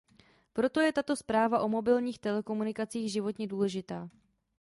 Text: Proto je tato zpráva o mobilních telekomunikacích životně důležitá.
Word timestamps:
Proto 0.53 0.81
je 0.81 0.91
tato 0.93 1.15
zpráva 1.15 1.59
o 1.61 1.69
mobilních 1.69 2.19
telekomunikacích 2.19 3.11
životně 3.11 3.47
důležitá. 3.47 4.09